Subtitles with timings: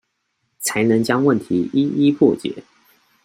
[0.57, 2.63] 才能將問題一一破解